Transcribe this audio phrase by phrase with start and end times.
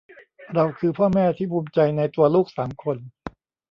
[0.53, 2.97] เราคือพ่อแม่ที่ภูมิใจในตัวลูกสามคน